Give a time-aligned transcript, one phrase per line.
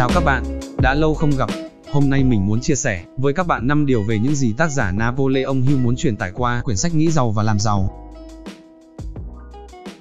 [0.00, 1.50] Chào các bạn, đã lâu không gặp.
[1.92, 4.70] Hôm nay mình muốn chia sẻ với các bạn 5 điều về những gì tác
[4.70, 8.10] giả Napoleon Hill muốn truyền tải qua quyển sách Nghĩ giàu và làm giàu.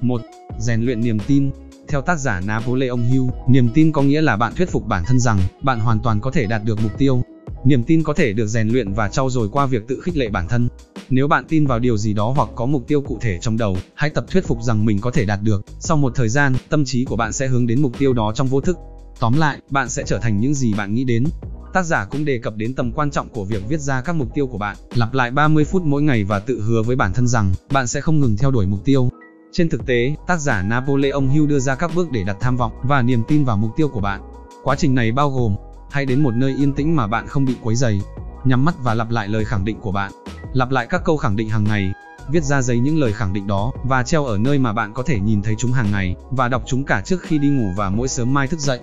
[0.00, 0.20] 1.
[0.58, 1.50] Rèn luyện niềm tin.
[1.88, 5.20] Theo tác giả Napoleon Hill, niềm tin có nghĩa là bạn thuyết phục bản thân
[5.20, 7.22] rằng bạn hoàn toàn có thể đạt được mục tiêu.
[7.64, 10.28] Niềm tin có thể được rèn luyện và trau dồi qua việc tự khích lệ
[10.28, 10.68] bản thân.
[11.10, 13.76] Nếu bạn tin vào điều gì đó hoặc có mục tiêu cụ thể trong đầu,
[13.94, 15.62] hãy tập thuyết phục rằng mình có thể đạt được.
[15.80, 18.46] Sau một thời gian, tâm trí của bạn sẽ hướng đến mục tiêu đó trong
[18.46, 18.78] vô thức.
[19.20, 21.24] Tóm lại, bạn sẽ trở thành những gì bạn nghĩ đến.
[21.72, 24.28] Tác giả cũng đề cập đến tầm quan trọng của việc viết ra các mục
[24.34, 27.28] tiêu của bạn, lặp lại 30 phút mỗi ngày và tự hứa với bản thân
[27.28, 29.08] rằng bạn sẽ không ngừng theo đuổi mục tiêu.
[29.52, 32.72] Trên thực tế, tác giả Napoleon Hill đưa ra các bước để đặt tham vọng
[32.82, 34.20] và niềm tin vào mục tiêu của bạn.
[34.64, 35.56] Quá trình này bao gồm
[35.90, 38.00] hãy đến một nơi yên tĩnh mà bạn không bị quấy rầy,
[38.44, 40.12] nhắm mắt và lặp lại lời khẳng định của bạn.
[40.52, 41.92] Lặp lại các câu khẳng định hàng ngày,
[42.28, 45.02] viết ra giấy những lời khẳng định đó và treo ở nơi mà bạn có
[45.02, 47.90] thể nhìn thấy chúng hàng ngày và đọc chúng cả trước khi đi ngủ và
[47.90, 48.80] mỗi sớm mai thức dậy.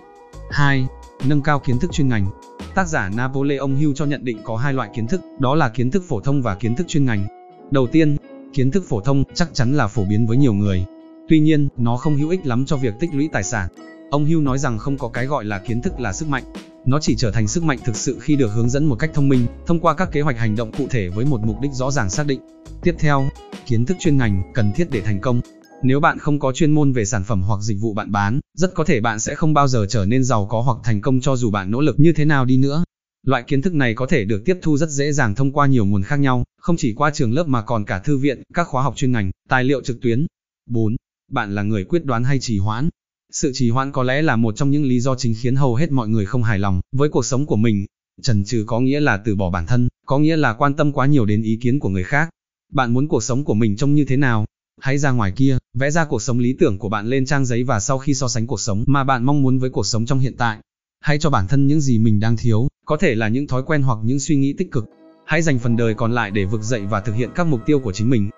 [0.51, 0.87] 2.
[1.25, 2.27] Nâng cao kiến thức chuyên ngành.
[2.75, 5.91] Tác giả Napoleon Hill cho nhận định có hai loại kiến thức, đó là kiến
[5.91, 7.27] thức phổ thông và kiến thức chuyên ngành.
[7.71, 8.17] Đầu tiên,
[8.53, 10.85] kiến thức phổ thông chắc chắn là phổ biến với nhiều người.
[11.27, 13.67] Tuy nhiên, nó không hữu ích lắm cho việc tích lũy tài sản.
[14.11, 16.43] Ông Hill nói rằng không có cái gọi là kiến thức là sức mạnh.
[16.85, 19.29] Nó chỉ trở thành sức mạnh thực sự khi được hướng dẫn một cách thông
[19.29, 21.91] minh, thông qua các kế hoạch hành động cụ thể với một mục đích rõ
[21.91, 22.41] ràng xác định.
[22.81, 23.29] Tiếp theo,
[23.65, 25.41] kiến thức chuyên ngành cần thiết để thành công.
[25.83, 28.73] Nếu bạn không có chuyên môn về sản phẩm hoặc dịch vụ bạn bán, rất
[28.73, 31.35] có thể bạn sẽ không bao giờ trở nên giàu có hoặc thành công cho
[31.35, 32.83] dù bạn nỗ lực như thế nào đi nữa.
[33.25, 35.85] Loại kiến thức này có thể được tiếp thu rất dễ dàng thông qua nhiều
[35.85, 38.83] nguồn khác nhau, không chỉ qua trường lớp mà còn cả thư viện, các khóa
[38.83, 40.25] học chuyên ngành, tài liệu trực tuyến.
[40.69, 40.95] 4.
[41.31, 42.89] Bạn là người quyết đoán hay trì hoãn?
[43.31, 45.91] Sự trì hoãn có lẽ là một trong những lý do chính khiến hầu hết
[45.91, 47.85] mọi người không hài lòng với cuộc sống của mình.
[48.21, 51.05] Trần trừ có nghĩa là từ bỏ bản thân, có nghĩa là quan tâm quá
[51.05, 52.29] nhiều đến ý kiến của người khác.
[52.73, 54.45] Bạn muốn cuộc sống của mình trông như thế nào?
[54.81, 57.63] Hãy ra ngoài kia, vẽ ra cuộc sống lý tưởng của bạn lên trang giấy
[57.63, 60.19] và sau khi so sánh cuộc sống mà bạn mong muốn với cuộc sống trong
[60.19, 60.57] hiện tại,
[60.99, 63.81] hãy cho bản thân những gì mình đang thiếu, có thể là những thói quen
[63.81, 64.85] hoặc những suy nghĩ tích cực.
[65.25, 67.79] Hãy dành phần đời còn lại để vực dậy và thực hiện các mục tiêu
[67.79, 68.29] của chính mình.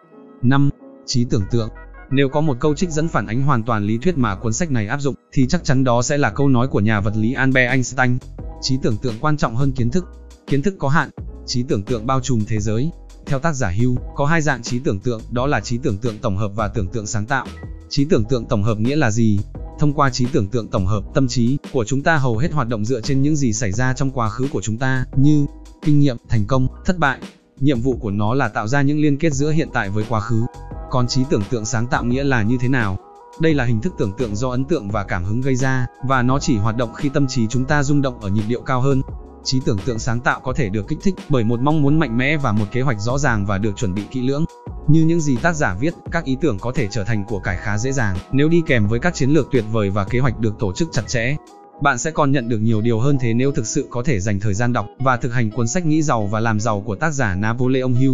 [0.41, 0.69] 5.
[1.05, 1.69] Trí tưởng tượng
[2.11, 4.71] nếu có một câu trích dẫn phản ánh hoàn toàn lý thuyết mà cuốn sách
[4.71, 7.33] này áp dụng, thì chắc chắn đó sẽ là câu nói của nhà vật lý
[7.33, 8.17] Albert Einstein.
[8.61, 10.05] Trí tưởng tượng quan trọng hơn kiến thức.
[10.47, 11.09] Kiến thức có hạn,
[11.45, 12.91] trí tưởng tượng bao trùm thế giới.
[13.25, 16.17] Theo tác giả Hugh, có hai dạng trí tưởng tượng, đó là trí tưởng tượng
[16.17, 17.45] tổng hợp và tưởng tượng sáng tạo.
[17.89, 19.39] Trí tưởng tượng tổng hợp nghĩa là gì?
[19.79, 22.67] Thông qua trí tưởng tượng tổng hợp, tâm trí của chúng ta hầu hết hoạt
[22.67, 25.45] động dựa trên những gì xảy ra trong quá khứ của chúng ta, như
[25.85, 27.19] kinh nghiệm, thành công, thất bại.
[27.59, 30.19] Nhiệm vụ của nó là tạo ra những liên kết giữa hiện tại với quá
[30.19, 30.43] khứ.
[30.91, 32.97] Còn trí tưởng tượng sáng tạo nghĩa là như thế nào?
[33.41, 36.21] Đây là hình thức tưởng tượng do ấn tượng và cảm hứng gây ra, và
[36.21, 38.81] nó chỉ hoạt động khi tâm trí chúng ta rung động ở nhịp điệu cao
[38.81, 39.01] hơn.
[39.43, 42.17] Trí tưởng tượng sáng tạo có thể được kích thích bởi một mong muốn mạnh
[42.17, 44.45] mẽ và một kế hoạch rõ ràng và được chuẩn bị kỹ lưỡng.
[44.87, 47.57] Như những gì tác giả viết, các ý tưởng có thể trở thành của cải
[47.57, 50.39] khá dễ dàng nếu đi kèm với các chiến lược tuyệt vời và kế hoạch
[50.39, 51.35] được tổ chức chặt chẽ.
[51.81, 54.39] Bạn sẽ còn nhận được nhiều điều hơn thế nếu thực sự có thể dành
[54.39, 57.11] thời gian đọc và thực hành cuốn sách Nghĩ giàu và làm giàu của tác
[57.11, 58.13] giả Napoleon Hill.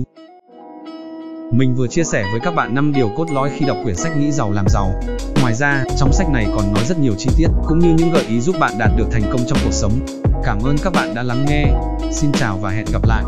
[1.54, 4.18] Mình vừa chia sẻ với các bạn 5 điều cốt lõi khi đọc quyển sách
[4.18, 5.02] Nghĩ giàu làm giàu.
[5.42, 8.24] Ngoài ra, trong sách này còn nói rất nhiều chi tiết cũng như những gợi
[8.24, 10.00] ý giúp bạn đạt được thành công trong cuộc sống.
[10.44, 11.66] Cảm ơn các bạn đã lắng nghe.
[12.12, 13.24] Xin chào và hẹn gặp lại.